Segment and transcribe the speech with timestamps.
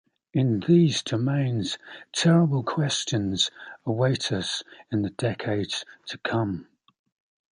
[0.33, 1.77] In these domains,
[2.11, 3.51] terrible questions
[3.85, 6.67] await us in the decades to come.